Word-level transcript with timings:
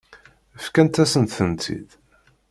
Fkant-asen-tent-id. 0.65 1.89